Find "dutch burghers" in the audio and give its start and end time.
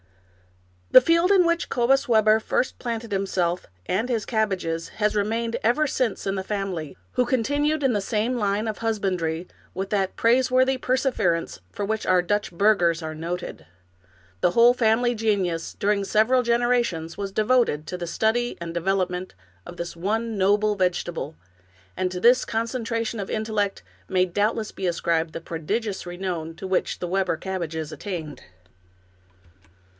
12.23-13.03